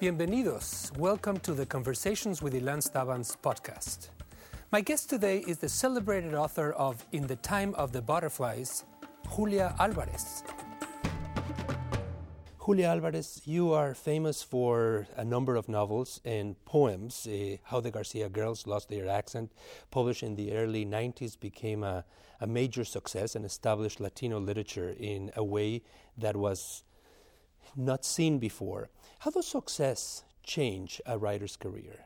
[0.00, 0.96] Bienvenidos.
[0.96, 4.08] Welcome to the Conversations with Ilan Stavans podcast.
[4.72, 8.86] My guest today is the celebrated author of In the Time of the Butterflies,
[9.36, 10.42] Julia Alvarez.
[12.64, 17.26] Julia Alvarez, you are famous for a number of novels and poems.
[17.26, 19.52] Uh, How the Garcia Girls Lost Their Accent,
[19.90, 22.06] published in the early 90s, became a,
[22.40, 25.82] a major success and established Latino literature in a way
[26.16, 26.84] that was
[27.76, 28.90] not seen before.
[29.20, 32.04] How does success change a writer's career?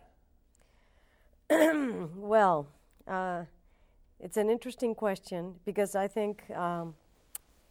[2.16, 2.66] well,
[3.06, 3.45] uh,
[4.20, 6.95] it's an interesting question because I think um,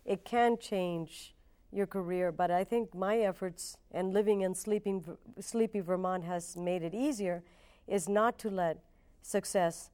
[0.05, 1.33] it can change
[1.71, 5.03] your career, but I think my efforts and living in sleeping,
[5.39, 7.43] sleepy Vermont has made it easier
[7.87, 8.77] is not to let
[9.21, 9.89] success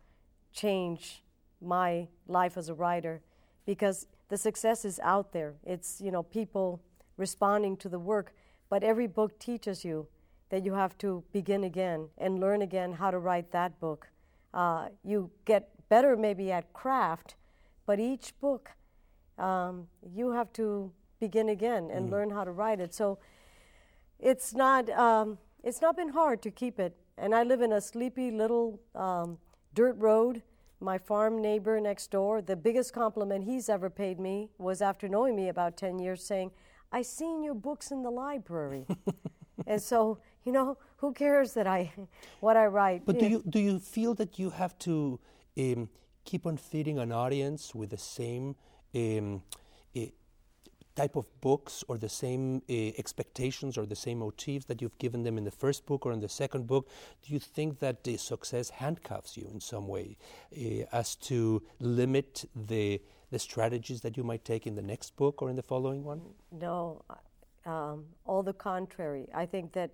[0.52, 1.24] change
[1.62, 3.22] my life as a writer
[3.66, 5.56] because the success is out there.
[5.66, 6.82] It's, you know, people
[7.20, 8.34] responding to the work.
[8.70, 10.08] But every book teaches you
[10.50, 14.08] that you have to begin again and learn again how to write that book.
[14.54, 17.36] Uh, you get better maybe at craft,
[17.86, 18.72] but each book
[19.38, 22.12] um, you have to begin again and mm.
[22.12, 22.94] learn how to write it.
[22.94, 23.20] So
[24.20, 26.96] it's not um, it's not been hard to keep it.
[27.18, 29.38] And I live in a sleepy little um,
[29.74, 30.42] dirt road.
[30.80, 35.36] My farm neighbor next door, the biggest compliment he's ever paid me was after knowing
[35.36, 36.52] me about 10 years, saying,
[36.92, 38.86] I seen your books in the library.
[39.68, 41.92] and so, you know, who cares that I
[42.40, 43.06] what I write?
[43.06, 45.20] But do you do you feel that you have to
[45.58, 45.90] um,
[46.26, 48.56] keep on feeding an audience with the same
[48.96, 49.42] um,
[49.96, 50.02] uh,
[50.96, 55.24] type of books or the same uh, expectations or the same motifs that you've given
[55.24, 56.90] them in the first book or in the second book?
[57.22, 60.18] Do you think that the success handcuffs you in some way
[60.58, 65.42] uh, as to limit the the strategies that you might take in the next book
[65.42, 66.22] or in the following one?
[66.52, 67.04] No,
[67.66, 69.28] um, all the contrary.
[69.34, 69.92] I think that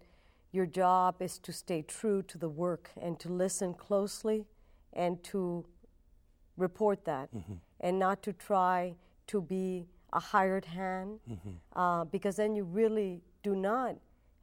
[0.51, 4.45] your job is to stay true to the work and to listen closely
[4.93, 5.65] and to
[6.55, 7.55] report that mm-hmm.
[7.81, 8.95] and not to try
[9.27, 11.77] to be a hired hand mm-hmm.
[11.79, 13.97] uh, because then you really do not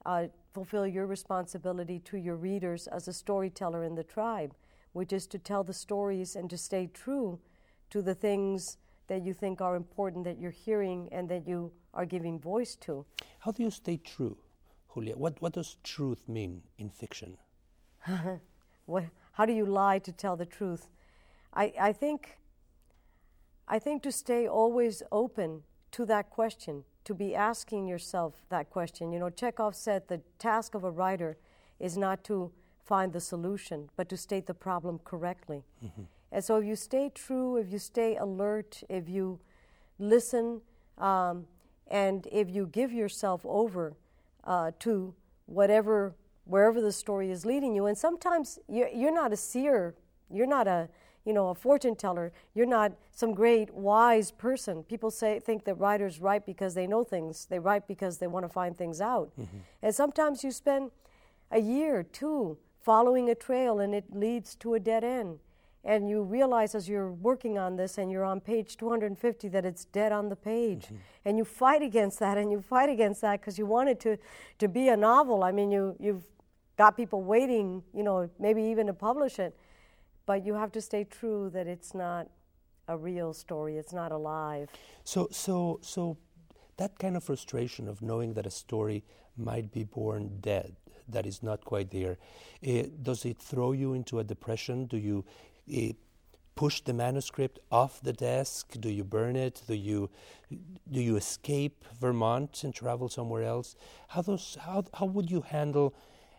[0.04, 4.52] uh, fulfill your responsibility to your readers as a storyteller in the tribe,
[4.92, 7.38] which is to tell the stories and to stay true
[7.92, 12.06] to the things that you think are important that you're hearing and that you are
[12.06, 13.04] giving voice to.
[13.40, 14.38] How do you stay true,
[14.94, 15.14] Julia?
[15.14, 17.36] What, what does truth mean in fiction?
[18.86, 20.88] what, how do you lie to tell the truth?
[21.52, 22.38] I, I, think,
[23.68, 29.12] I think to stay always open to that question, to be asking yourself that question.
[29.12, 31.36] You know, Chekhov said the task of a writer
[31.78, 32.52] is not to
[32.86, 35.62] find the solution, but to state the problem correctly.
[35.84, 36.04] Mm-hmm.
[36.32, 39.38] And so if you stay true, if you stay alert, if you
[39.98, 40.62] listen,
[40.96, 41.46] um,
[41.88, 43.92] and if you give yourself over
[44.44, 46.14] uh, to whatever,
[46.46, 49.94] wherever the story is leading you, and sometimes you're, you're not a seer,
[50.30, 50.88] you're not a,
[51.26, 54.82] you know, a fortune teller, you're not some great wise person.
[54.84, 57.44] People say think that writers write because they know things.
[57.44, 59.30] They write because they want to find things out.
[59.38, 59.58] Mm-hmm.
[59.82, 60.92] And sometimes you spend
[61.50, 65.38] a year, two, following a trail, and it leads to a dead end
[65.84, 69.84] and you realize as you're working on this and you're on page 250 that it's
[69.86, 70.96] dead on the page mm-hmm.
[71.24, 74.16] and you fight against that and you fight against that because you want it to,
[74.58, 76.24] to be a novel i mean you, you've
[76.76, 79.56] got people waiting you know maybe even to publish it
[80.26, 82.28] but you have to stay true that it's not
[82.88, 84.68] a real story it's not alive
[85.04, 86.16] so so so
[86.76, 89.04] that kind of frustration of knowing that a story
[89.36, 90.74] might be born dead
[91.08, 92.18] that is not quite there.
[92.66, 94.86] Uh, does it throw you into a depression?
[94.86, 95.24] Do you
[96.54, 98.74] push the manuscript off the desk?
[98.78, 99.62] Do you burn it?
[99.66, 100.10] Do you
[100.90, 103.74] do you escape Vermont and travel somewhere else?
[104.08, 105.94] How those how how would you handle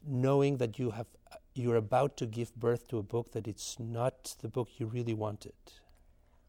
[0.06, 1.08] knowing that you have
[1.56, 5.14] you're about to give birth to a book that it's not the book you really
[5.14, 5.54] wanted?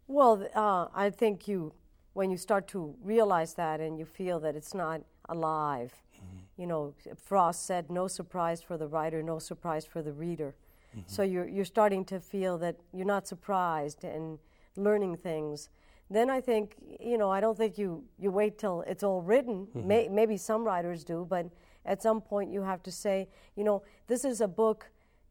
[0.06, 1.72] Well, uh, I think you
[2.12, 5.92] when you start to realize that and you feel that it's not alive.
[6.14, 6.60] Mm-hmm.
[6.60, 10.54] You know, Frost said, "No surprise for the writer, no surprise for the reader."
[10.94, 11.02] Mm-hmm.
[11.06, 14.38] So you're, you're starting to feel that you're not surprised and
[14.76, 15.68] learning things.
[16.10, 19.66] Then I think, you know, I don't think you, you wait till it's all written.
[19.66, 19.88] Mm-hmm.
[19.88, 21.46] May, maybe some writers do, but
[21.84, 24.90] at some point you have to say, you know, this is a book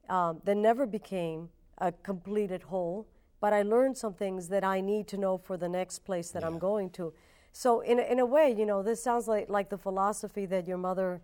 [0.09, 3.07] um, that never became a completed whole,
[3.39, 6.41] but I learned some things that I need to know for the next place that
[6.41, 6.47] yeah.
[6.47, 7.13] I'm going to.
[7.51, 10.77] So in in a way, you know, this sounds like, like the philosophy that your
[10.77, 11.21] mother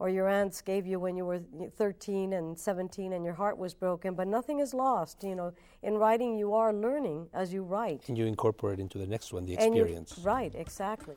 [0.00, 1.40] or your aunts gave you when you were
[1.76, 5.22] 13 and 17 and your heart was broken, but nothing is lost.
[5.22, 5.52] You know,
[5.82, 8.08] in writing, you are learning as you write.
[8.08, 10.18] And you incorporate into the next one the experience.
[10.24, 11.16] right, exactly.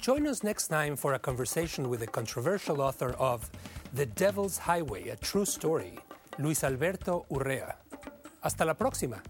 [0.00, 3.48] Join us next time for a conversation with the controversial author of
[3.94, 5.98] The Devil's Highway, a True Story,
[6.38, 7.76] Luis Alberto Urrea.
[8.42, 9.22] Hasta la próxima.